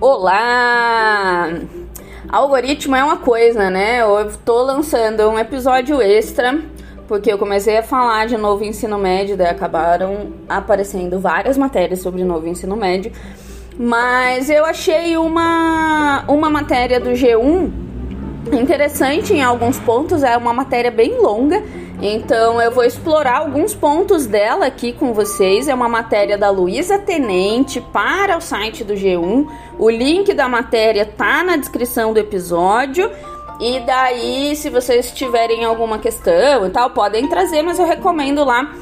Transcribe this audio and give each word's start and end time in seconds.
Olá! 0.00 1.50
Algoritmo 2.26 2.96
é 2.96 3.04
uma 3.04 3.18
coisa, 3.18 3.68
né? 3.68 4.00
Eu 4.00 4.32
tô 4.46 4.62
lançando 4.62 5.28
um 5.28 5.38
episódio 5.38 6.00
extra 6.00 6.58
porque 7.06 7.30
eu 7.30 7.36
comecei 7.36 7.76
a 7.76 7.82
falar 7.82 8.26
de 8.26 8.38
novo 8.38 8.64
ensino 8.64 8.96
médio, 8.96 9.36
daí 9.36 9.48
acabaram 9.48 10.32
aparecendo 10.48 11.20
várias 11.20 11.58
matérias 11.58 12.00
sobre 12.00 12.24
novo 12.24 12.48
ensino 12.48 12.76
médio. 12.76 13.12
Mas 13.78 14.48
eu 14.48 14.64
achei 14.64 15.18
uma, 15.18 16.24
uma 16.26 16.48
matéria 16.48 16.98
do 16.98 17.10
G1 17.10 17.70
interessante 18.58 19.34
em 19.34 19.42
alguns 19.42 19.78
pontos, 19.80 20.22
é 20.22 20.34
uma 20.34 20.54
matéria 20.54 20.90
bem 20.90 21.20
longa 21.20 21.62
então 22.02 22.60
eu 22.60 22.70
vou 22.70 22.84
explorar 22.84 23.38
alguns 23.38 23.74
pontos 23.74 24.26
dela 24.26 24.66
aqui 24.66 24.92
com 24.92 25.12
vocês. 25.12 25.68
É 25.68 25.74
uma 25.74 25.88
matéria 25.88 26.38
da 26.38 26.48
Luísa 26.48 26.98
Tenente 26.98 27.80
para 27.80 28.36
o 28.36 28.40
site 28.40 28.82
do 28.82 28.94
G1. 28.94 29.46
O 29.78 29.90
link 29.90 30.32
da 30.32 30.48
matéria 30.48 31.04
tá 31.04 31.42
na 31.42 31.56
descrição 31.56 32.12
do 32.12 32.18
episódio. 32.18 33.10
E 33.60 33.80
daí, 33.80 34.56
se 34.56 34.70
vocês 34.70 35.10
tiverem 35.10 35.64
alguma 35.64 35.98
questão 35.98 36.66
e 36.66 36.70
tal, 36.70 36.90
podem 36.90 37.28
trazer, 37.28 37.62
mas 37.62 37.78
eu 37.78 37.84
recomendo 37.84 38.42
lá 38.42 38.72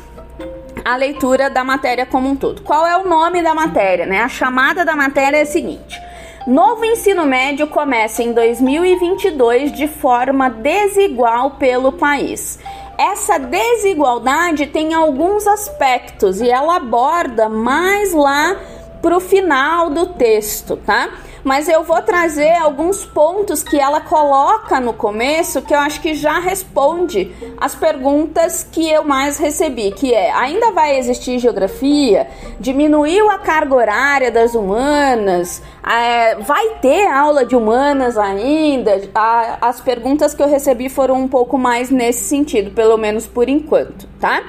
a 0.84 0.94
leitura 0.94 1.50
da 1.50 1.64
matéria 1.64 2.06
como 2.06 2.28
um 2.28 2.36
todo. 2.36 2.62
Qual 2.62 2.86
é 2.86 2.96
o 2.96 3.08
nome 3.08 3.42
da 3.42 3.54
matéria, 3.54 4.06
né? 4.06 4.20
A 4.20 4.28
chamada 4.28 4.84
da 4.84 4.94
matéria 4.94 5.38
é 5.38 5.42
a 5.42 5.46
seguinte: 5.46 6.00
Novo 6.46 6.84
ensino 6.84 7.26
médio 7.26 7.66
começa 7.66 8.22
em 8.22 8.32
2022 8.32 9.72
de 9.72 9.86
forma 9.86 10.48
desigual 10.48 11.50
pelo 11.52 11.92
país. 11.92 12.58
Essa 12.98 13.38
desigualdade 13.38 14.66
tem 14.66 14.92
alguns 14.92 15.46
aspectos 15.46 16.40
e 16.40 16.50
ela 16.50 16.76
aborda 16.76 17.48
mais 17.48 18.12
lá 18.12 18.56
pro 19.00 19.20
final 19.20 19.88
do 19.88 20.06
texto, 20.06 20.76
tá? 20.76 21.08
Mas 21.48 21.66
eu 21.66 21.82
vou 21.82 22.02
trazer 22.02 22.52
alguns 22.56 23.06
pontos 23.06 23.62
que 23.62 23.80
ela 23.80 24.02
coloca 24.02 24.78
no 24.78 24.92
começo 24.92 25.62
que 25.62 25.72
eu 25.72 25.78
acho 25.78 25.98
que 26.02 26.12
já 26.12 26.38
responde 26.38 27.34
as 27.56 27.74
perguntas 27.74 28.62
que 28.62 28.86
eu 28.86 29.02
mais 29.02 29.38
recebi, 29.38 29.90
que 29.92 30.12
é: 30.12 30.30
ainda 30.30 30.72
vai 30.72 30.98
existir 30.98 31.38
geografia? 31.38 32.28
Diminuiu 32.60 33.30
a 33.30 33.38
carga 33.38 33.74
horária 33.74 34.30
das 34.30 34.54
humanas? 34.54 35.62
É, 35.82 36.34
vai 36.34 36.74
ter 36.82 37.06
aula 37.06 37.46
de 37.46 37.56
humanas 37.56 38.18
ainda? 38.18 39.00
A, 39.14 39.68
as 39.68 39.80
perguntas 39.80 40.34
que 40.34 40.42
eu 40.42 40.48
recebi 40.50 40.90
foram 40.90 41.14
um 41.14 41.28
pouco 41.28 41.56
mais 41.56 41.88
nesse 41.88 42.24
sentido, 42.24 42.72
pelo 42.72 42.98
menos 42.98 43.24
por 43.24 43.48
enquanto, 43.48 44.06
tá? 44.20 44.42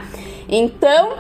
Então, 0.50 1.14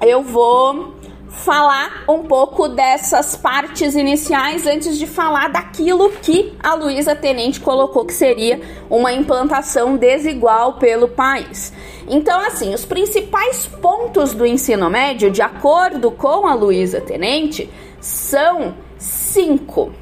eu 0.00 0.22
vou 0.22 0.93
falar 1.34 2.04
um 2.08 2.22
pouco 2.22 2.68
dessas 2.68 3.36
partes 3.36 3.94
iniciais 3.94 4.66
antes 4.66 4.96
de 4.98 5.06
falar 5.06 5.48
daquilo 5.48 6.10
que 6.10 6.52
a 6.62 6.74
Luísa 6.74 7.14
Tenente 7.14 7.60
colocou 7.60 8.04
que 8.04 8.12
seria 8.12 8.60
uma 8.88 9.12
implantação 9.12 9.96
desigual 9.96 10.74
pelo 10.74 11.08
país. 11.08 11.72
Então, 12.08 12.40
assim, 12.40 12.72
os 12.74 12.84
principais 12.84 13.66
pontos 13.66 14.32
do 14.32 14.46
ensino 14.46 14.88
médio, 14.88 15.30
de 15.30 15.42
acordo 15.42 16.10
com 16.10 16.46
a 16.46 16.54
Luísa 16.54 17.00
Tenente, 17.00 17.70
são 18.00 18.74
cinco. 18.98 19.92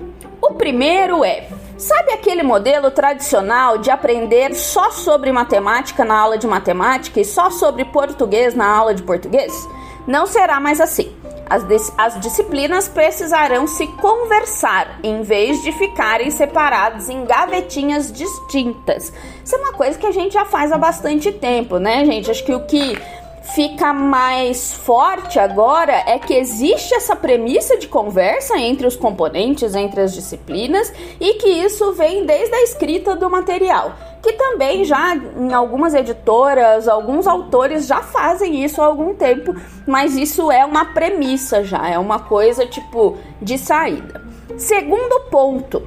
O 0.40 0.54
primeiro 0.54 1.24
é 1.24 1.48
Sabe 1.82 2.12
aquele 2.12 2.44
modelo 2.44 2.92
tradicional 2.92 3.76
de 3.78 3.90
aprender 3.90 4.54
só 4.54 4.92
sobre 4.92 5.32
matemática 5.32 6.04
na 6.04 6.16
aula 6.16 6.38
de 6.38 6.46
matemática 6.46 7.18
e 7.18 7.24
só 7.24 7.50
sobre 7.50 7.84
português 7.84 8.54
na 8.54 8.68
aula 8.68 8.94
de 8.94 9.02
português? 9.02 9.68
Não 10.06 10.24
será 10.24 10.60
mais 10.60 10.80
assim. 10.80 11.12
As, 11.48 11.92
as 11.98 12.20
disciplinas 12.20 12.88
precisarão 12.88 13.66
se 13.66 13.86
conversar 13.86 15.00
em 15.02 15.22
vez 15.22 15.62
de 15.62 15.72
ficarem 15.72 16.30
separadas 16.30 17.08
em 17.08 17.24
gavetinhas 17.24 18.10
distintas. 18.12 19.12
Isso 19.44 19.54
é 19.54 19.58
uma 19.58 19.72
coisa 19.72 19.98
que 19.98 20.06
a 20.06 20.12
gente 20.12 20.32
já 20.32 20.44
faz 20.44 20.72
há 20.72 20.78
bastante 20.78 21.30
tempo, 21.32 21.78
né, 21.78 22.04
gente? 22.04 22.30
Acho 22.30 22.44
que 22.44 22.54
o 22.54 22.64
que 22.64 22.98
fica 23.54 23.92
mais 23.92 24.72
forte 24.72 25.38
agora 25.38 25.92
é 26.06 26.18
que 26.18 26.32
existe 26.32 26.94
essa 26.94 27.14
premissa 27.14 27.76
de 27.76 27.88
conversa 27.88 28.56
entre 28.58 28.86
os 28.86 28.96
componentes, 28.96 29.74
entre 29.74 30.00
as 30.00 30.14
disciplinas, 30.14 30.92
e 31.20 31.34
que 31.34 31.48
isso 31.48 31.92
vem 31.92 32.24
desde 32.24 32.54
a 32.54 32.62
escrita 32.62 33.14
do 33.16 33.28
material. 33.28 33.94
Que 34.22 34.32
também 34.34 34.84
já 34.84 35.16
em 35.16 35.52
algumas 35.52 35.94
editoras, 35.94 36.86
alguns 36.86 37.26
autores 37.26 37.86
já 37.86 38.00
fazem 38.00 38.64
isso 38.64 38.80
há 38.80 38.86
algum 38.86 39.14
tempo, 39.14 39.54
mas 39.86 40.16
isso 40.16 40.50
é 40.50 40.64
uma 40.64 40.84
premissa 40.86 41.64
já, 41.64 41.88
é 41.88 41.98
uma 41.98 42.20
coisa 42.20 42.64
tipo 42.64 43.18
de 43.40 43.58
saída. 43.58 44.22
Segundo 44.56 45.28
ponto 45.28 45.82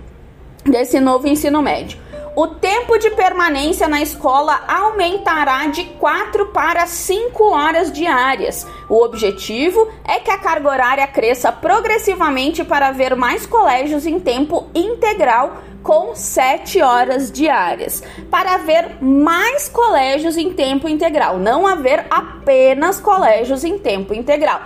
desse 0.66 1.00
novo 1.00 1.28
ensino 1.28 1.62
médio 1.62 2.05
o 2.36 2.48
tempo 2.48 2.98
de 2.98 3.12
permanência 3.12 3.88
na 3.88 4.02
escola 4.02 4.62
aumentará 4.68 5.68
de 5.68 5.86
4 5.86 6.48
para 6.48 6.86
5 6.86 7.44
horas 7.46 7.92
diárias. 7.92 8.68
O 8.90 9.02
objetivo 9.02 9.88
é 10.04 10.20
que 10.20 10.30
a 10.30 10.38
carga 10.38 10.70
horária 10.70 11.08
cresça 11.08 11.50
progressivamente 11.52 12.64
para 12.66 12.90
haver 12.90 13.16
mais 13.16 13.46
colégios 13.46 14.06
em 14.06 14.20
tempo 14.20 14.68
integral 14.76 15.64
com 15.82 16.14
7 16.16 16.82
horas 16.82 17.32
diárias, 17.32 18.04
para 18.30 18.56
haver 18.56 18.98
mais 19.02 19.70
colégios 19.70 20.36
em 20.36 20.52
tempo 20.52 20.90
integral, 20.90 21.38
não 21.38 21.66
haver 21.66 22.06
apenas 22.10 23.00
colégios 23.00 23.64
em 23.64 23.78
tempo 23.78 24.14
integral. 24.14 24.62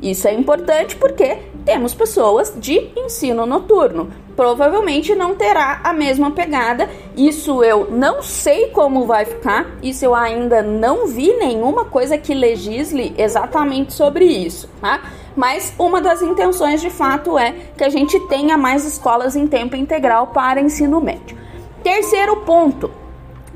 Isso 0.00 0.26
é 0.26 0.32
importante 0.32 0.96
porque 0.96 1.38
temos 1.64 1.94
pessoas 1.94 2.52
de 2.56 2.90
ensino 2.96 3.46
noturno. 3.46 4.10
Provavelmente 4.34 5.14
não 5.14 5.34
terá 5.34 5.80
a 5.84 5.92
mesma 5.92 6.30
pegada. 6.30 6.88
Isso 7.16 7.62
eu 7.62 7.90
não 7.90 8.22
sei 8.22 8.68
como 8.68 9.06
vai 9.06 9.24
ficar. 9.24 9.66
Isso 9.82 10.04
eu 10.04 10.14
ainda 10.14 10.62
não 10.62 11.06
vi 11.06 11.32
nenhuma 11.34 11.84
coisa 11.84 12.16
que 12.16 12.34
legisle 12.34 13.14
exatamente 13.16 13.92
sobre 13.92 14.24
isso, 14.24 14.68
tá? 14.80 15.00
Mas 15.36 15.72
uma 15.78 16.00
das 16.00 16.22
intenções 16.22 16.80
de 16.80 16.90
fato 16.90 17.38
é 17.38 17.54
que 17.76 17.84
a 17.84 17.88
gente 17.88 18.18
tenha 18.28 18.56
mais 18.56 18.84
escolas 18.84 19.36
em 19.36 19.46
tempo 19.46 19.76
integral 19.76 20.28
para 20.28 20.60
ensino 20.60 21.00
médio. 21.00 21.36
Terceiro 21.82 22.36
ponto, 22.38 22.90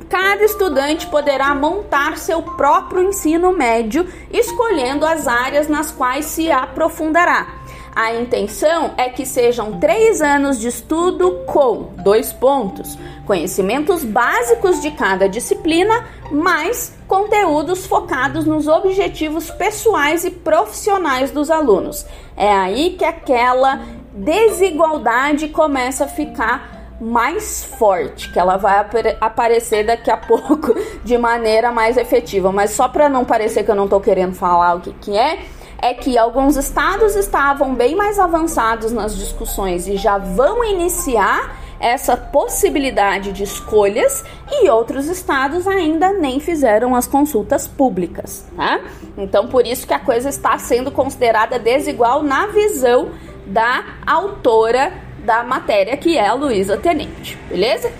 Cada 0.09 0.45
estudante 0.45 1.09
poderá 1.09 1.53
montar 1.53 2.17
seu 2.17 2.41
próprio 2.41 3.03
ensino 3.03 3.53
médio, 3.53 4.07
escolhendo 4.33 5.05
as 5.05 5.27
áreas 5.27 5.67
nas 5.67 5.91
quais 5.91 6.27
se 6.27 6.51
aprofundará. 6.51 7.47
A 7.97 8.15
intenção 8.15 8.93
é 8.99 9.09
que 9.09 9.25
sejam 9.25 9.81
três 9.81 10.21
anos 10.21 10.61
de 10.61 10.69
estudo 10.69 11.45
com 11.47 11.95
dois 12.05 12.31
pontos: 12.31 12.99
conhecimentos 13.25 14.05
básicos 14.05 14.83
de 14.83 14.91
cada 14.91 15.27
disciplina, 15.27 16.05
mais 16.31 16.95
conteúdos 17.09 17.87
focados 17.87 18.45
nos 18.45 18.69
objetivos 18.69 19.51
pessoais 19.51 20.27
e 20.27 20.31
profissionais 20.31 21.31
dos 21.31 21.51
alunos. 21.51 22.05
É 22.37 22.53
aí 22.53 22.97
que 22.99 23.05
aquela 23.05 23.81
desigualdade 24.13 25.49
começa 25.49 26.05
a 26.05 26.09
ficar 26.09 26.77
mais 27.01 27.65
forte, 27.65 28.31
que 28.31 28.39
ela 28.39 28.59
vai 28.59 28.79
ap 28.79 28.95
aparecer 29.23 29.87
daqui 29.87 30.11
a 30.11 30.17
pouco 30.21 30.75
de 31.03 31.17
maneira 31.17 31.73
mais 31.73 31.97
efetiva. 31.97 32.53
Mas 32.53 32.73
só 32.73 32.89
para 32.89 33.09
não 33.09 33.25
parecer 33.25 33.65
que 33.65 33.71
eu 33.71 33.75
não 33.75 33.85
estou 33.85 34.03
querendo 34.03 34.35
falar 34.35 34.75
o 34.75 34.81
que, 34.81 34.93
que 34.93 35.17
é, 35.17 35.39
é 35.79 35.95
que 35.95 36.17
alguns 36.17 36.57
estados 36.57 37.15
estavam 37.15 37.75
bem 37.75 37.95
mais 37.95 38.19
avançados 38.19 38.93
nas 38.93 39.17
discussões 39.17 39.87
e 39.87 39.97
já 39.97 40.19
vão 40.19 40.65
iniciar 40.65 41.57
essa 41.79 42.17
possibilidade 42.17 43.33
de 43.33 43.43
escolhas 43.43 44.25
e 44.51 44.69
outros 44.71 45.07
estados 45.07 45.69
ainda 45.69 46.13
nem 46.13 46.41
fizeram 46.41 46.95
as 46.95 47.07
consultas 47.07 47.67
públicas, 47.67 48.47
tá? 48.57 48.81
Então 49.19 49.47
por 49.49 49.67
isso 49.67 49.87
que 49.87 49.93
a 49.93 49.99
coisa 49.99 50.29
está 50.29 50.59
sendo 50.59 50.91
considerada 50.91 51.59
desigual 51.59 52.23
na 52.23 52.47
visão 52.47 53.11
da 53.47 53.85
autora 54.07 54.93
da 55.25 55.43
matéria, 55.43 55.97
que 55.97 56.17
é 56.17 56.27
a 56.27 56.35
Luísa 56.35 56.77
Tenente, 56.77 57.37
beleza? 57.49 57.93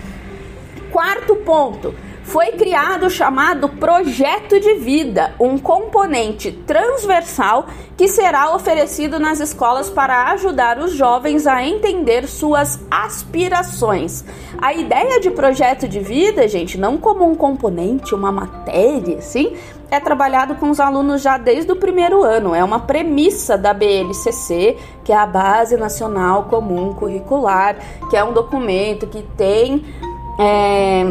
Quarto 0.91 1.35
ponto. 1.35 1.93
Foi 2.27 2.47
criado 2.51 3.05
o 3.05 3.09
chamado 3.09 3.69
projeto 3.69 4.59
de 4.59 4.73
vida, 4.75 5.33
um 5.39 5.57
componente 5.57 6.51
transversal 6.51 7.67
que 7.95 8.09
será 8.09 8.53
oferecido 8.53 9.17
nas 9.17 9.39
escolas 9.39 9.89
para 9.89 10.31
ajudar 10.31 10.77
os 10.77 10.91
jovens 10.91 11.47
a 11.47 11.65
entender 11.65 12.27
suas 12.27 12.81
aspirações. 12.91 14.25
A 14.61 14.73
ideia 14.73 15.21
de 15.21 15.31
projeto 15.31 15.87
de 15.87 16.01
vida, 16.01 16.49
gente, 16.49 16.77
não 16.77 16.97
como 16.97 17.25
um 17.25 17.33
componente, 17.33 18.13
uma 18.13 18.31
matéria, 18.31 19.21
sim, 19.21 19.55
é 19.89 19.97
trabalhado 19.97 20.55
com 20.55 20.69
os 20.69 20.81
alunos 20.81 21.21
já 21.21 21.37
desde 21.37 21.71
o 21.71 21.77
primeiro 21.77 22.23
ano. 22.23 22.53
É 22.53 22.61
uma 22.61 22.81
premissa 22.81 23.57
da 23.57 23.73
BNCC, 23.73 24.75
que 25.05 25.13
é 25.13 25.15
a 25.15 25.25
Base 25.25 25.77
Nacional 25.77 26.43
Comum 26.49 26.93
Curricular, 26.93 27.77
que 28.09 28.17
é 28.17 28.23
um 28.23 28.33
documento 28.33 29.07
que 29.07 29.23
tem 29.37 29.85
é, 30.37 31.05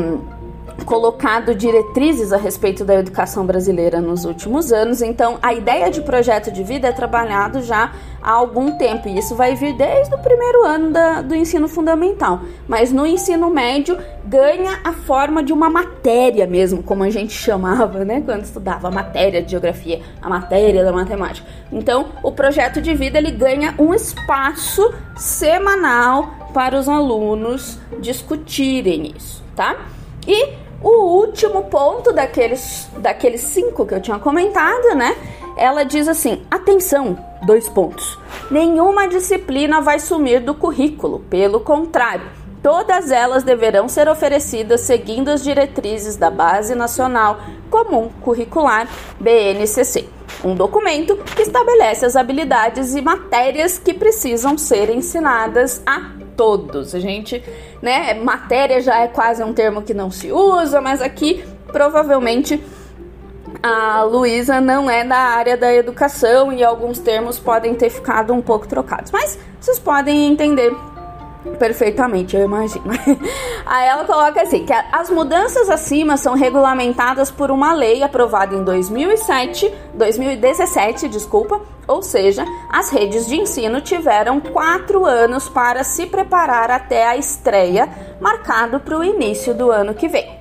colocado 0.84 1.54
diretrizes 1.54 2.32
a 2.32 2.36
respeito 2.36 2.84
da 2.84 2.94
educação 2.94 3.46
brasileira 3.46 4.00
nos 4.00 4.24
últimos 4.24 4.72
anos. 4.72 5.00
Então, 5.02 5.38
a 5.42 5.54
ideia 5.54 5.90
de 5.90 6.00
projeto 6.02 6.50
de 6.50 6.62
vida 6.62 6.88
é 6.88 6.92
trabalhado 6.92 7.62
já 7.62 7.92
há 8.22 8.30
algum 8.30 8.76
tempo 8.76 9.08
e 9.08 9.18
isso 9.18 9.34
vai 9.34 9.54
vir 9.54 9.74
desde 9.74 10.14
o 10.14 10.18
primeiro 10.18 10.64
ano 10.64 10.90
da, 10.90 11.22
do 11.22 11.34
ensino 11.34 11.68
fundamental. 11.68 12.40
Mas 12.68 12.92
no 12.92 13.06
ensino 13.06 13.50
médio 13.50 13.98
ganha 14.24 14.80
a 14.84 14.92
forma 14.92 15.42
de 15.42 15.52
uma 15.52 15.70
matéria 15.70 16.46
mesmo, 16.46 16.82
como 16.82 17.04
a 17.04 17.10
gente 17.10 17.32
chamava, 17.32 18.04
né, 18.04 18.22
quando 18.24 18.44
estudava 18.44 18.88
a 18.88 18.90
matéria 18.90 19.42
de 19.42 19.50
geografia, 19.50 20.00
a 20.20 20.28
matéria 20.28 20.84
da 20.84 20.92
matemática. 20.92 21.46
Então, 21.72 22.06
o 22.22 22.32
projeto 22.32 22.80
de 22.80 22.94
vida 22.94 23.18
ele 23.18 23.30
ganha 23.30 23.74
um 23.78 23.94
espaço 23.94 24.92
semanal 25.16 26.34
para 26.52 26.78
os 26.78 26.88
alunos 26.88 27.78
discutirem 28.00 29.12
isso, 29.16 29.42
tá? 29.54 29.76
E 30.26 30.65
o 30.82 31.20
último 31.20 31.64
ponto 31.64 32.12
daqueles, 32.12 32.88
daqueles 32.98 33.40
cinco 33.40 33.86
que 33.86 33.94
eu 33.94 34.00
tinha 34.00 34.18
comentado, 34.18 34.94
né? 34.94 35.16
Ela 35.56 35.84
diz 35.84 36.06
assim: 36.06 36.44
atenção, 36.50 37.18
dois 37.44 37.68
pontos. 37.68 38.18
Nenhuma 38.50 39.08
disciplina 39.08 39.80
vai 39.80 39.98
sumir 39.98 40.40
do 40.40 40.54
currículo, 40.54 41.20
pelo 41.30 41.60
contrário, 41.60 42.26
todas 42.62 43.10
elas 43.10 43.42
deverão 43.42 43.88
ser 43.88 44.08
oferecidas 44.08 44.80
seguindo 44.80 45.28
as 45.28 45.42
diretrizes 45.42 46.16
da 46.16 46.30
Base 46.30 46.74
Nacional 46.74 47.40
Comum 47.70 48.10
Curricular 48.20 48.88
BNCC, 49.20 50.08
um 50.44 50.54
documento 50.54 51.16
que 51.16 51.42
estabelece 51.42 52.04
as 52.04 52.16
habilidades 52.16 52.94
e 52.94 53.00
matérias 53.00 53.78
que 53.78 53.94
precisam 53.94 54.58
ser 54.58 54.90
ensinadas 54.90 55.80
a 55.86 56.15
todos. 56.36 56.94
A 56.94 57.00
gente, 57.00 57.42
né, 57.80 58.14
matéria 58.14 58.80
já 58.80 59.00
é 59.00 59.08
quase 59.08 59.42
um 59.42 59.52
termo 59.52 59.82
que 59.82 59.94
não 59.94 60.10
se 60.10 60.30
usa, 60.30 60.80
mas 60.80 61.00
aqui 61.00 61.44
provavelmente 61.72 62.62
a 63.62 64.02
Luísa 64.02 64.60
não 64.60 64.88
é 64.90 65.04
da 65.04 65.16
área 65.16 65.56
da 65.56 65.72
educação 65.74 66.52
e 66.52 66.62
alguns 66.62 66.98
termos 66.98 67.38
podem 67.38 67.74
ter 67.74 67.90
ficado 67.90 68.32
um 68.32 68.42
pouco 68.42 68.68
trocados, 68.68 69.10
mas 69.10 69.38
vocês 69.60 69.78
podem 69.78 70.26
entender 70.26 70.74
perfeitamente, 71.58 72.36
eu 72.36 72.44
imagino. 72.44 72.84
Aí 73.64 73.88
ela 73.88 74.04
coloca 74.04 74.42
assim: 74.42 74.64
que 74.64 74.72
as 74.72 75.10
mudanças 75.10 75.68
acima 75.68 76.16
são 76.16 76.34
regulamentadas 76.34 77.30
por 77.30 77.50
uma 77.50 77.72
lei 77.72 78.02
aprovada 78.02 78.54
em 78.54 78.62
2007, 78.62 79.72
2017, 79.94 81.08
desculpa, 81.08 81.60
ou 81.86 82.02
seja, 82.02 82.44
as 82.70 82.90
redes 82.90 83.26
de 83.26 83.36
ensino 83.36 83.80
tiveram 83.80 84.40
quatro 84.40 85.04
anos 85.04 85.48
para 85.48 85.84
se 85.84 86.06
preparar 86.06 86.70
até 86.70 87.06
a 87.06 87.16
estreia, 87.16 87.88
marcado 88.20 88.80
para 88.80 88.98
o 88.98 89.04
início 89.04 89.54
do 89.54 89.70
ano 89.70 89.94
que 89.94 90.08
vem. 90.08 90.36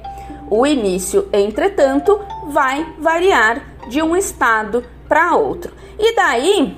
O 0.49 0.65
início, 0.65 1.27
entretanto, 1.33 2.19
vai 2.47 2.85
variar 2.99 3.61
de 3.87 4.01
um 4.01 4.15
estado 4.15 4.83
para 5.07 5.35
outro. 5.35 5.73
E 5.97 6.15
daí, 6.15 6.77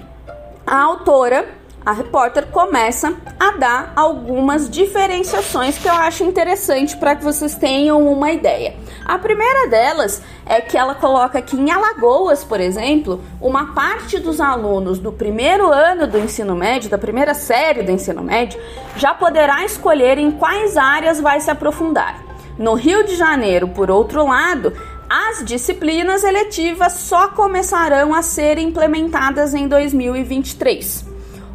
a 0.66 0.82
autora 0.82 1.57
a 1.88 1.94
repórter 1.94 2.48
começa 2.48 3.14
a 3.40 3.52
dar 3.52 3.94
algumas 3.96 4.70
diferenciações 4.70 5.78
que 5.78 5.88
eu 5.88 5.94
acho 5.94 6.22
interessante 6.22 6.98
para 6.98 7.16
que 7.16 7.24
vocês 7.24 7.56
tenham 7.56 8.12
uma 8.12 8.30
ideia. 8.30 8.76
A 9.06 9.18
primeira 9.18 9.70
delas 9.70 10.22
é 10.46 10.60
que 10.60 10.78
ela 10.78 10.96
coloca 10.96 11.42
que 11.42 11.56
em 11.56 11.72
Alagoas, 11.72 12.44
por 12.44 12.60
exemplo, 12.60 13.24
uma 13.40 13.74
parte 13.74 14.20
dos 14.20 14.42
alunos 14.42 15.00
do 15.00 15.14
primeiro 15.14 15.72
ano 15.72 16.06
do 16.08 16.18
ensino 16.18 16.58
médio, 16.58 16.90
da 16.90 16.98
primeira 16.98 17.34
série 17.34 17.84
do 17.84 17.92
ensino 17.92 18.22
médio, 18.22 18.60
já 18.98 19.14
poderá 19.14 19.64
escolher 19.64 20.18
em 20.18 20.30
quais 20.30 20.76
áreas 20.76 21.22
vai 21.22 21.40
se 21.40 21.50
aprofundar. 21.50 22.22
No 22.60 22.74
Rio 22.74 23.06
de 23.06 23.16
Janeiro, 23.16 23.70
por 23.70 23.90
outro 23.90 24.28
lado, 24.28 24.74
as 25.10 25.42
disciplinas 25.46 26.26
eletivas 26.26 26.92
só 26.92 27.30
começarão 27.30 28.14
a 28.14 28.22
ser 28.22 28.58
implementadas 28.58 29.54
em 29.54 29.70
2023. 29.70 31.07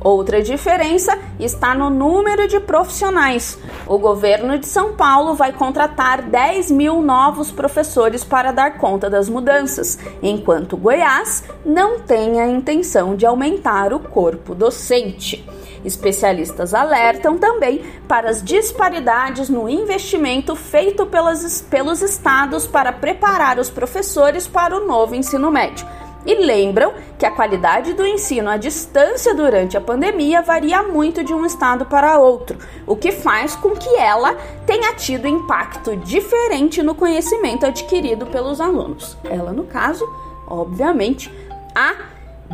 Outra 0.05 0.43
diferença 0.43 1.17
está 1.39 1.75
no 1.75 1.89
número 1.89 2.49
de 2.49 2.59
profissionais. 2.59 3.57
O 3.87 3.99
governo 3.99 4.59
de 4.59 4.67
São 4.67 4.95
Paulo 4.95 5.35
vai 5.35 5.53
contratar 5.53 6.23
10 6.23 6.73
mil 6.73 7.01
novos 7.01 7.53
professores 7.53 8.25
para 8.25 8.51
dar 8.51 8.79
conta 8.79 9.09
das 9.09 9.29
mudanças, 9.29 9.99
enquanto 10.21 10.77
Goiás 10.77 11.45
não 11.65 12.01
tem 12.01 12.41
a 12.41 12.49
intenção 12.49 13.15
de 13.15 13.25
aumentar 13.25 13.93
o 13.93 14.01
corpo 14.01 14.55
docente. 14.57 15.49
Especialistas 15.85 16.75
alertam 16.75 17.39
também 17.39 17.83
para 18.09 18.31
as 18.31 18.43
disparidades 18.43 19.49
no 19.49 19.69
investimento 19.69 20.55
feito 20.57 21.07
pelas, 21.07 21.63
pelos 21.63 22.03
estados 22.03 22.67
para 22.67 22.93
preparar 22.93 23.59
os 23.59 23.71
professores 23.71 24.47
para 24.47 24.77
o 24.77 24.87
novo 24.87 25.15
ensino 25.15 25.51
médio 25.51 25.87
e 26.25 26.35
lembram 26.35 26.93
que 27.19 27.27
a 27.27 27.31
qualidade 27.31 27.93
do 27.95 28.07
ensino 28.07 28.49
à 28.49 28.57
distância 28.57 29.35
durante 29.35 29.77
a 29.77 29.81
pandemia 29.81 30.43
varia 30.43 30.83
muito 30.83 31.25
de 31.25 31.35
um 31.35 31.45
estado 31.45 31.87
para 31.87 32.19
outro, 32.19 32.59
o 32.87 32.97
que 32.97 33.13
faz 33.13 33.57
com 33.57 33.71
que 33.71 33.97
ela 33.97 34.37
tenha 34.67 34.95
tido 34.95 35.27
impacto 35.27 35.97
diferente 35.97 36.83
no 36.83 36.95
conhecimento 36.95 37.67
adquirido 37.67 38.27
pelos 38.27 38.61
alunos. 38.61 39.17
Ela, 39.25 39.53
no 39.53 39.65
caso, 39.65 40.09
obviamente, 40.47 41.33
a 41.75 41.95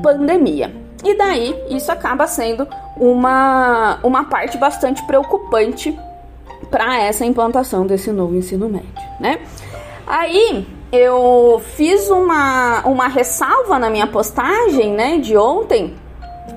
pandemia. 0.02 0.74
E 1.04 1.16
daí 1.16 1.54
isso 1.70 1.92
acaba 1.92 2.26
sendo 2.26 2.66
uma, 2.96 4.00
uma 4.02 4.24
parte 4.24 4.58
bastante 4.58 5.02
preocupante 5.06 5.96
para 6.70 7.00
essa 7.00 7.24
implantação 7.24 7.86
desse 7.86 8.10
novo 8.10 8.34
ensino 8.34 8.68
médio, 8.68 8.88
né? 9.20 9.40
Aí 10.06 10.66
eu 10.92 11.62
fiz 11.76 12.08
uma, 12.08 12.80
uma 12.86 13.08
ressalva 13.08 13.78
na 13.78 13.90
minha 13.90 14.06
postagem, 14.06 14.92
né, 14.92 15.18
de 15.18 15.36
ontem. 15.36 15.94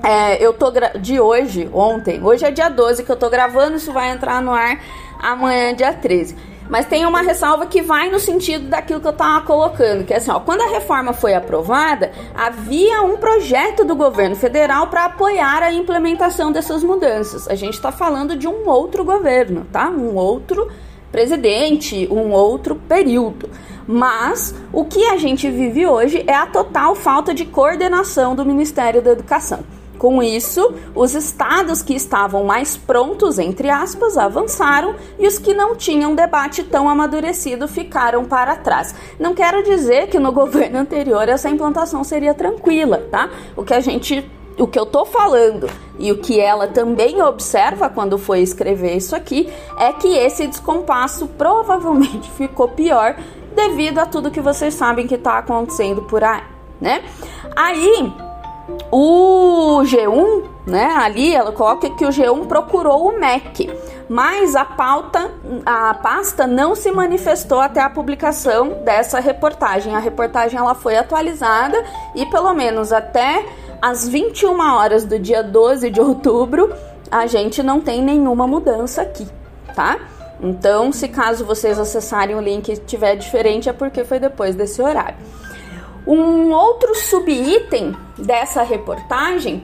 É, 0.04 0.44
eu 0.44 0.54
tô 0.54 0.72
de 1.00 1.20
hoje, 1.20 1.70
ontem. 1.74 2.24
Hoje 2.24 2.46
é 2.46 2.52
dia 2.52 2.70
12 2.70 3.04
que 3.04 3.12
eu 3.12 3.18
tô 3.18 3.30
gravando, 3.30 3.76
isso 3.78 3.92
vai 3.92 4.12
entrar 4.12 4.42
no 4.42 4.52
ar 4.52 4.80
amanhã, 5.20 5.76
dia 5.76 5.94
13. 5.94 6.36
Mas 6.70 6.86
tem 6.86 7.06
uma 7.06 7.22
ressalva 7.22 7.66
que 7.66 7.82
vai 7.82 8.10
no 8.10 8.18
sentido 8.18 8.70
daquilo 8.70 9.02
que 9.02 9.08
eu 9.08 9.14
tava 9.14 9.46
colocando, 9.46 10.06
que 10.06 10.14
é 10.14 10.18
assim, 10.18 10.32
ó, 10.32 10.40
quando 10.40 10.62
a 10.62 10.70
reforma 10.70 11.12
foi 11.12 11.34
aprovada, 11.34 12.14
havia 12.34 13.02
um 13.02 13.18
projeto 13.18 13.84
do 13.84 13.94
governo 13.94 14.38
federal 14.38 14.88
para 14.88 15.06
apoiar 15.06 15.62
a 15.62 15.74
implementação 15.74 16.50
dessas 16.50 16.82
mudanças. 16.82 17.46
A 17.50 17.56
gente 17.56 17.74
está 17.74 17.92
falando 17.92 18.38
de 18.38 18.48
um 18.48 18.70
outro 18.70 19.04
governo, 19.04 19.68
tá? 19.70 19.90
Um 19.90 20.16
outro 20.16 20.72
presidente, 21.12 22.08
um 22.10 22.32
outro 22.32 22.76
período. 22.76 23.50
Mas 23.88 24.56
o 24.72 24.86
que 24.86 25.06
a 25.06 25.18
gente 25.18 25.50
vive 25.50 25.86
hoje 25.86 26.24
é 26.28 26.34
a 26.34 26.46
total 26.46 26.96
falta 26.96 27.34
de 27.34 27.46
coordenação 27.46 28.36
do 28.36 28.46
Ministério 28.46 29.02
da 29.02 29.12
Educação. 29.12 29.60
Com 30.02 30.24
isso, 30.24 30.74
os 30.96 31.14
estados 31.14 31.84
que 31.84 31.94
estavam 31.94 32.44
mais 32.44 32.76
prontos, 32.76 33.38
entre 33.38 33.70
aspas, 33.70 34.18
avançaram 34.18 34.96
e 35.20 35.28
os 35.28 35.38
que 35.38 35.54
não 35.54 35.76
tinham 35.76 36.16
debate 36.16 36.64
tão 36.64 36.90
amadurecido 36.90 37.68
ficaram 37.68 38.26
para 38.26 38.56
trás. 38.56 38.96
Não 39.20 39.36
quero 39.36 39.64
dizer 39.64 40.08
que 40.08 40.18
no 40.18 40.32
governo 40.34 40.80
anterior 40.80 41.30
essa 41.30 41.52
implantação 41.52 42.04
seria 42.04 42.34
tranquila, 42.34 43.08
tá? 43.12 43.30
O 43.56 43.64
que 43.64 43.76
a 43.76 43.80
gente 43.80 44.28
o 44.58 44.68
que 44.68 44.78
eu 44.78 44.86
tô 44.86 45.06
falando 45.06 45.70
e 45.98 46.12
o 46.12 46.18
que 46.18 46.40
ela 46.40 46.68
também 46.68 47.22
observa 47.22 47.90
quando 47.90 48.18
foi 48.18 48.42
escrever 48.42 48.96
isso 48.96 49.16
aqui 49.16 49.52
é 49.78 49.94
que 49.94 50.08
esse 50.18 50.46
descompasso 50.46 51.28
provavelmente 51.28 52.30
ficou 52.38 52.68
pior 52.68 53.16
devido 53.68 54.00
a 54.00 54.06
tudo 54.06 54.32
que 54.32 54.42
vocês 54.42 54.74
sabem 54.74 55.08
que 55.08 55.16
está 55.16 55.38
acontecendo 55.38 56.02
por 56.04 56.24
aí, 56.24 56.42
né? 56.80 57.04
Aí 57.56 58.12
o 58.92 59.82
G1, 59.84 60.44
né, 60.66 60.86
ali 60.98 61.34
ela 61.34 61.52
coloca 61.52 61.90
que 61.90 62.06
o 62.06 62.10
G1 62.10 62.48
procurou 62.48 63.08
o 63.08 63.20
MEC, 63.20 63.70
mas 64.10 64.56
a 64.56 64.66
pauta, 64.66 65.32
a 65.66 65.94
pasta 65.94 66.48
não 66.48 66.76
se 66.76 66.92
manifestou 66.92 67.60
até 67.60 67.82
a 67.82 67.90
publicação 67.90 68.82
dessa 68.84 69.20
reportagem. 69.20 69.96
A 69.96 70.00
reportagem 70.00 70.60
ela 70.60 70.76
foi 70.76 70.98
atualizada 70.98 71.84
e 72.16 72.26
pelo 72.26 72.54
menos 72.54 72.92
até 72.92 73.46
às 73.82 74.08
21 74.08 74.60
horas 74.60 75.06
do 75.06 75.18
dia 75.18 75.44
12 75.44 75.90
de 75.90 76.00
outubro, 76.00 76.74
a 77.10 77.26
gente 77.28 77.62
não 77.62 77.80
tem 77.80 78.02
nenhuma 78.02 78.48
mudança 78.48 79.02
aqui, 79.02 79.28
tá? 79.76 80.00
Então, 80.42 80.92
se 80.92 81.08
caso 81.08 81.46
vocês 81.46 81.78
acessarem 81.78 82.36
o 82.36 82.42
link 82.42 82.70
e 82.70 82.78
tiver 82.78 83.16
diferente, 83.16 83.70
é 83.70 83.74
porque 83.74 84.04
foi 84.04 84.20
depois 84.20 84.56
desse 84.56 84.82
horário. 84.82 85.18
Um 86.08 86.52
outro 86.52 86.96
subitem 86.96 87.96
dessa 88.18 88.64
reportagem 88.64 89.64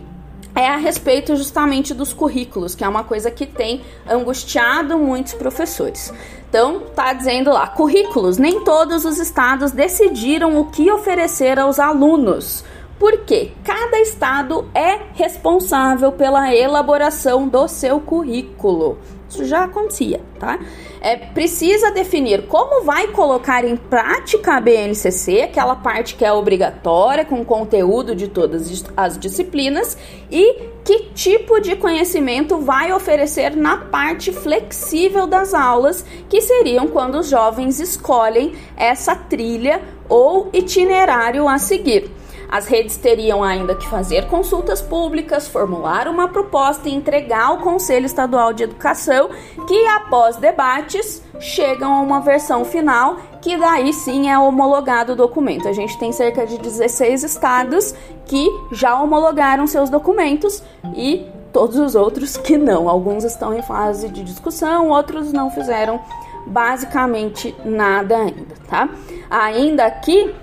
é 0.54 0.68
a 0.68 0.78
respeito 0.78 1.36
justamente 1.36 1.94
dos 1.94 2.14
currículos, 2.14 2.74
que 2.74 2.84
é 2.84 2.88
uma 2.88 3.04
coisa 3.04 3.30
que 3.30 3.46
tem 3.46 3.82
angustiado 4.10 4.98
muitos 4.98 5.34
professores. 5.34 6.12
Então, 6.50 6.82
tá 6.96 7.14
dizendo 7.14 7.52
lá, 7.52 7.68
currículos, 7.68 8.38
nem 8.38 8.64
todos 8.64 9.06
os 9.06 9.20
estados 9.20 9.72
decidiram 9.72 10.60
o 10.60 10.66
que 10.66 10.92
oferecer 10.92 11.60
aos 11.60 11.80
alunos. 11.80 12.64
Porque 12.98 13.52
cada 13.64 14.00
estado 14.00 14.68
é 14.74 15.00
responsável 15.14 16.12
pela 16.12 16.52
elaboração 16.52 17.48
do 17.48 17.68
seu 17.68 18.00
currículo 18.00 18.98
Isso 19.30 19.44
já 19.46 19.66
acontecia, 19.66 20.22
tá? 20.40 20.58
É, 21.02 21.16
precisa 21.18 21.92
definir 21.92 22.48
como 22.48 22.84
vai 22.84 23.08
colocar 23.08 23.66
em 23.66 23.76
prática 23.76 24.56
a 24.56 24.62
BNCC, 24.62 25.42
aquela 25.42 25.76
parte 25.76 26.16
que 26.16 26.24
é 26.24 26.32
obrigatória, 26.32 27.26
com 27.26 27.44
conteúdo 27.44 28.16
de 28.16 28.28
todas 28.28 28.86
as 28.96 29.18
disciplinas, 29.18 29.98
e 30.32 30.68
que 30.84 31.10
tipo 31.14 31.60
de 31.60 31.76
conhecimento 31.76 32.60
vai 32.60 32.94
oferecer 32.94 33.56
na 33.56 33.78
parte 33.78 34.32
flexível 34.32 35.28
das 35.28 35.54
aulas, 35.54 36.06
que 36.30 36.42
seriam 36.42 36.88
quando 36.88 37.20
os 37.20 37.30
jovens 37.30 37.80
escolhem 37.80 38.56
essa 38.78 39.16
trilha 39.16 39.82
ou 40.08 40.50
itinerário 40.54 41.48
a 41.50 41.58
seguir. 41.58 42.17
As 42.50 42.66
redes 42.66 42.96
teriam 42.96 43.44
ainda 43.44 43.76
que 43.76 43.88
fazer 43.88 44.28
consultas 44.28 44.82
públicas, 44.82 45.48
formular 45.48 46.08
uma 46.08 46.28
proposta 46.28 46.88
e 46.88 46.94
entregar 46.94 47.48
ao 47.48 47.58
Conselho 47.58 48.06
Estadual 48.06 48.54
de 48.54 48.64
Educação, 48.64 49.30
que 49.68 49.86
após 49.88 50.38
debates 50.38 51.22
chegam 51.40 51.94
a 51.94 52.00
uma 52.00 52.22
versão 52.22 52.64
final, 52.64 53.18
que 53.42 53.58
daí 53.58 53.92
sim 53.92 54.30
é 54.30 54.40
homologado 54.40 55.14
o 55.14 55.16
documento. 55.16 55.68
A 55.68 55.74
gente 55.74 55.98
tem 56.00 56.12
cerca 56.12 56.46
de 56.46 56.58
16 56.58 57.24
estados 57.24 57.94
que 58.26 58.48
já 58.72 59.00
homologaram 59.02 59.68
seus 59.68 59.90
documentos 59.90 60.64
e 60.96 61.26
todos 61.52 61.78
os 61.78 61.96
outros 61.96 62.38
que 62.38 62.58
não. 62.58 62.88
Alguns 62.88 63.24
estão 63.24 63.54
em 63.54 63.62
fase 63.62 64.10
de 64.10 64.24
discussão, 64.24 64.90
outros 64.90 65.34
não 65.34 65.52
fizeram 65.52 66.00
basicamente 66.46 67.54
nada 67.66 68.18
ainda, 68.18 68.56
tá? 68.70 68.90
Ainda 69.30 69.86
aqui 69.86 70.34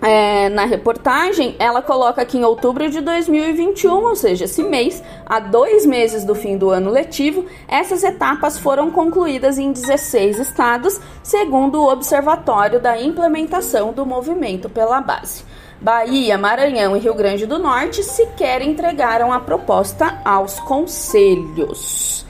é, 0.00 0.48
na 0.50 0.64
reportagem, 0.64 1.56
ela 1.58 1.80
coloca 1.80 2.24
que 2.24 2.36
em 2.36 2.44
outubro 2.44 2.88
de 2.90 3.00
2021, 3.00 3.92
ou 3.92 4.14
seja, 4.14 4.44
esse 4.44 4.62
mês, 4.62 5.02
a 5.24 5.40
dois 5.40 5.86
meses 5.86 6.24
do 6.24 6.34
fim 6.34 6.56
do 6.58 6.70
ano 6.70 6.90
letivo, 6.90 7.46
essas 7.66 8.04
etapas 8.04 8.58
foram 8.58 8.90
concluídas 8.90 9.58
em 9.58 9.72
16 9.72 10.38
estados, 10.38 11.00
segundo 11.22 11.80
o 11.80 11.90
Observatório 11.90 12.78
da 12.78 13.00
Implementação 13.00 13.92
do 13.92 14.04
Movimento 14.04 14.68
pela 14.68 15.00
Base. 15.00 15.44
Bahia, 15.80 16.38
Maranhão 16.38 16.96
e 16.96 17.00
Rio 17.00 17.14
Grande 17.14 17.46
do 17.46 17.58
Norte 17.58 18.02
sequer 18.02 18.62
entregaram 18.62 19.32
a 19.32 19.40
proposta 19.40 20.20
aos 20.24 20.58
conselhos. 20.60 22.24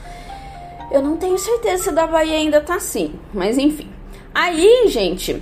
Eu 0.91 1.01
não 1.01 1.17
tenho 1.17 1.37
certeza 1.37 1.85
se 1.85 1.91
da 1.91 2.07
Bahia 2.07 2.37
ainda 2.37 2.61
tá 2.61 2.75
assim, 2.75 3.13
mas 3.33 3.57
enfim. 3.57 3.89
Aí, 4.33 4.87
gente, 4.87 5.41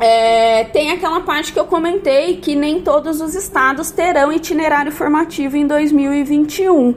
é, 0.00 0.64
tem 0.64 0.90
aquela 0.90 1.20
parte 1.20 1.52
que 1.52 1.60
eu 1.60 1.66
comentei 1.66 2.38
que 2.38 2.56
nem 2.56 2.80
todos 2.80 3.20
os 3.20 3.34
estados 3.34 3.90
terão 3.90 4.32
itinerário 4.32 4.90
formativo 4.90 5.58
em 5.58 5.66
2021. 5.66 6.96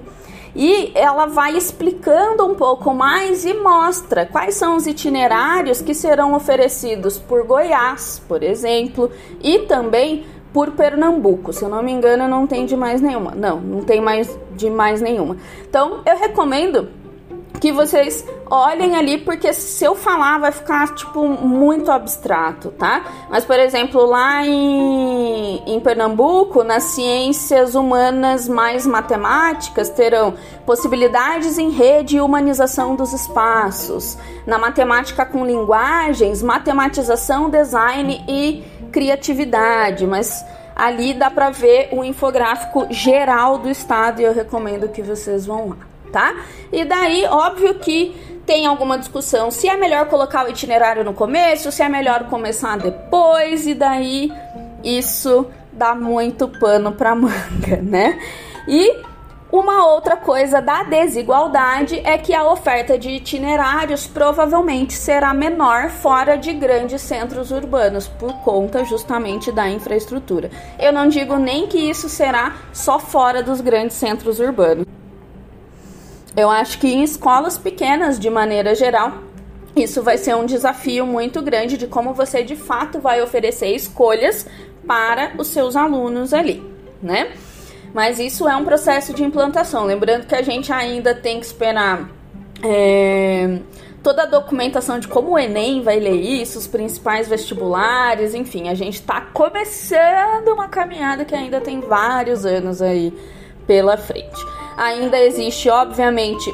E 0.55 0.91
ela 0.95 1.25
vai 1.25 1.57
explicando 1.57 2.45
um 2.45 2.55
pouco 2.55 2.93
mais 2.93 3.43
e 3.43 3.53
mostra 3.55 4.25
quais 4.25 4.55
são 4.55 4.77
os 4.77 4.87
itinerários 4.87 5.81
que 5.81 5.93
serão 5.93 6.33
oferecidos 6.33 7.17
por 7.17 7.45
Goiás, 7.45 8.21
por 8.25 8.41
exemplo, 8.41 9.11
e 9.41 9.59
também 9.59 10.23
por 10.53 10.71
Pernambuco. 10.71 11.51
Se 11.51 11.65
eu 11.65 11.69
não 11.69 11.83
me 11.83 11.91
engano, 11.91 12.27
não 12.27 12.47
tem 12.47 12.65
de 12.65 12.77
mais 12.77 13.01
nenhuma. 13.01 13.31
Não, 13.31 13.59
não 13.59 13.81
tem 13.81 13.99
mais 13.99 14.39
de 14.55 14.69
mais 14.69 15.01
nenhuma. 15.01 15.35
Então, 15.67 16.01
eu 16.05 16.17
recomendo 16.17 16.87
que 17.63 17.71
vocês 17.71 18.27
olhem 18.51 18.93
ali, 18.97 19.19
porque 19.19 19.53
se 19.53 19.85
eu 19.85 19.95
falar 19.95 20.37
vai 20.37 20.51
ficar, 20.51 20.93
tipo, 20.95 21.25
muito 21.25 21.89
abstrato, 21.89 22.71
tá? 22.71 23.05
Mas, 23.29 23.45
por 23.45 23.57
exemplo, 23.57 24.05
lá 24.05 24.45
em, 24.45 25.63
em 25.65 25.79
Pernambuco, 25.79 26.61
nas 26.61 26.83
ciências 26.83 27.73
humanas 27.73 28.49
mais 28.49 28.85
matemáticas, 28.85 29.89
terão 29.89 30.33
possibilidades 30.65 31.57
em 31.57 31.69
rede 31.69 32.17
e 32.17 32.19
humanização 32.19 32.97
dos 32.97 33.13
espaços. 33.13 34.17
Na 34.45 34.57
matemática 34.57 35.25
com 35.25 35.45
linguagens, 35.45 36.43
matematização, 36.43 37.49
design 37.49 38.25
e 38.27 38.61
criatividade, 38.91 40.05
mas 40.05 40.45
ali 40.75 41.13
dá 41.13 41.31
para 41.31 41.49
ver 41.49 41.87
o 41.93 42.03
infográfico 42.03 42.87
geral 42.89 43.57
do 43.57 43.69
estado 43.69 44.19
e 44.19 44.25
eu 44.25 44.33
recomendo 44.33 44.89
que 44.89 45.01
vocês 45.01 45.45
vão 45.45 45.69
lá 45.69 45.92
tá? 46.13 46.35
E 46.71 46.85
daí, 46.85 47.25
óbvio 47.25 47.73
que 47.79 48.15
tem 48.45 48.65
alguma 48.65 48.97
discussão 48.97 49.49
se 49.49 49.67
é 49.67 49.75
melhor 49.75 50.05
colocar 50.05 50.45
o 50.45 50.49
itinerário 50.49 51.03
no 51.03 51.13
começo, 51.13 51.71
se 51.71 51.81
é 51.81 51.89
melhor 51.89 52.25
começar 52.25 52.77
depois, 52.77 53.65
e 53.65 53.73
daí 53.73 54.31
isso 54.83 55.47
dá 55.71 55.95
muito 55.95 56.47
pano 56.47 56.91
pra 56.91 57.15
manga, 57.15 57.81
né? 57.81 58.19
E 58.67 59.01
uma 59.51 59.87
outra 59.87 60.17
coisa 60.17 60.61
da 60.61 60.83
desigualdade 60.83 62.01
é 62.03 62.17
que 62.17 62.33
a 62.33 62.49
oferta 62.49 62.97
de 62.97 63.09
itinerários 63.09 64.07
provavelmente 64.07 64.93
será 64.93 65.33
menor 65.33 65.89
fora 65.89 66.35
de 66.35 66.53
grandes 66.53 67.01
centros 67.01 67.51
urbanos, 67.51 68.07
por 68.07 68.33
conta 68.41 68.83
justamente 68.83 69.51
da 69.51 69.69
infraestrutura. 69.69 70.49
Eu 70.79 70.91
não 70.91 71.07
digo 71.07 71.37
nem 71.37 71.67
que 71.67 71.77
isso 71.77 72.09
será 72.09 72.55
só 72.71 72.99
fora 72.99 73.43
dos 73.43 73.61
grandes 73.61 73.95
centros 73.95 74.39
urbanos. 74.39 74.85
Eu 76.35 76.49
acho 76.49 76.79
que 76.79 76.87
em 76.87 77.03
escolas 77.03 77.57
pequenas, 77.57 78.19
de 78.19 78.29
maneira 78.29 78.73
geral, 78.73 79.19
isso 79.75 80.01
vai 80.01 80.17
ser 80.17 80.35
um 80.35 80.45
desafio 80.45 81.05
muito 81.05 81.41
grande 81.41 81.77
de 81.77 81.87
como 81.87 82.13
você 82.13 82.43
de 82.43 82.55
fato 82.55 82.99
vai 82.99 83.21
oferecer 83.21 83.67
escolhas 83.67 84.47
para 84.85 85.33
os 85.37 85.47
seus 85.47 85.75
alunos 85.75 86.33
ali, 86.33 86.63
né? 87.01 87.31
Mas 87.93 88.19
isso 88.19 88.47
é 88.47 88.55
um 88.55 88.65
processo 88.65 89.13
de 89.13 89.23
implantação. 89.23 89.85
Lembrando 89.85 90.25
que 90.25 90.35
a 90.35 90.41
gente 90.41 90.73
ainda 90.73 91.13
tem 91.13 91.39
que 91.39 91.45
esperar 91.45 92.09
é, 92.63 93.59
toda 94.01 94.23
a 94.23 94.25
documentação 94.25 94.99
de 94.99 95.07
como 95.07 95.31
o 95.31 95.39
Enem 95.39 95.81
vai 95.81 95.99
ler 95.99 96.19
isso, 96.19 96.57
os 96.57 96.65
principais 96.67 97.27
vestibulares, 97.27 98.33
enfim, 98.33 98.69
a 98.69 98.73
gente 98.73 98.95
está 98.95 99.21
começando 99.21 100.47
uma 100.49 100.67
caminhada 100.67 101.23
que 101.23 101.35
ainda 101.35 101.61
tem 101.61 101.79
vários 101.79 102.45
anos 102.45 102.81
aí 102.81 103.13
pela 103.65 103.95
frente. 103.95 104.52
Ainda 104.75 105.19
existe, 105.19 105.69
obviamente, 105.69 106.53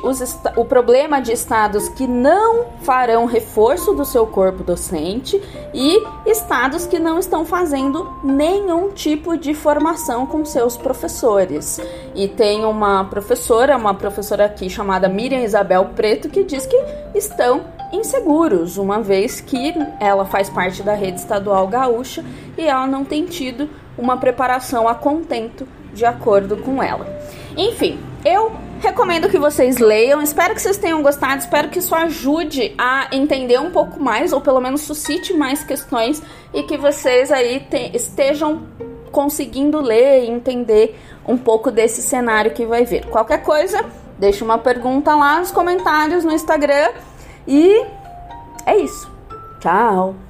o 0.56 0.66
problema 0.66 1.22
de 1.22 1.32
estados 1.32 1.88
que 1.90 2.06
não 2.06 2.66
farão 2.82 3.26
reforço 3.26 3.94
do 3.94 4.04
seu 4.04 4.28
corpo 4.28 4.64
docente 4.64 5.42
e 5.74 6.04
estados 6.26 6.86
que 6.86 7.00
não 7.00 7.18
estão 7.18 7.46
fazendo 7.46 8.14
nenhum 8.24 8.90
tipo 8.90 9.38
de 9.38 9.54
formação 9.54 10.26
com 10.26 10.44
seus 10.44 10.76
professores. 10.76 11.80
E 12.14 12.28
tem 12.28 12.66
uma 12.66 13.06
professora, 13.06 13.78
uma 13.78 13.94
professora 13.94 14.46
aqui 14.46 14.70
chamada 14.70 15.08
Miriam 15.08 15.40
Isabel 15.40 15.90
Preto, 15.96 16.30
que 16.30 16.44
diz 16.44 16.66
que 16.66 16.78
estão 17.16 17.62
inseguros, 17.92 18.78
uma 18.78 19.02
vez 19.02 19.42
que 19.42 19.74
ela 20.00 20.26
faz 20.26 20.50
parte 20.50 20.84
da 20.84 20.94
rede 20.94 21.20
estadual 21.20 21.68
gaúcha 21.68 22.24
e 22.58 22.68
ela 22.68 22.86
não 22.86 23.04
tem 23.04 23.26
tido 23.26 23.70
uma 23.98 24.18
preparação 24.18 24.88
a 24.88 24.96
contento 24.96 25.68
de 25.94 26.06
acordo 26.06 26.58
com 26.58 26.82
ela. 26.82 27.08
Enfim, 27.58 28.00
eu 28.26 28.52
recomendo 28.80 29.30
que 29.30 29.38
vocês 29.38 29.78
leiam. 29.78 30.22
Espero 30.22 30.54
que 30.54 30.62
vocês 30.62 30.78
tenham 30.78 31.02
gostado. 31.02 31.40
Espero 31.40 31.70
que 31.70 31.80
isso 31.80 31.94
ajude 31.96 32.74
a 32.78 33.08
entender 33.12 33.60
um 33.60 33.72
pouco 33.72 34.02
mais, 34.02 34.34
ou 34.34 34.42
pelo 34.42 34.60
menos 34.60 34.82
suscite 34.82 35.34
mais 35.34 35.64
questões, 35.64 36.22
e 36.54 36.64
que 36.64 36.78
vocês 36.78 37.32
aí 37.32 37.60
te, 37.60 37.92
estejam 37.96 38.64
conseguindo 39.12 39.82
ler 39.82 40.24
e 40.24 40.30
entender 40.30 41.00
um 41.28 41.38
pouco 41.38 41.72
desse 41.72 42.02
cenário 42.02 42.52
que 42.52 42.66
vai 42.66 42.86
vir. 42.86 43.06
Qualquer 43.06 43.44
coisa, 43.44 43.86
deixa 44.18 44.46
uma 44.46 44.58
pergunta 44.58 45.16
lá 45.16 45.40
nos 45.40 45.52
comentários 45.52 46.24
no 46.24 46.32
Instagram. 46.32 46.92
E 47.48 47.86
é 48.66 48.78
isso. 48.78 49.10
Tchau! 49.60 50.29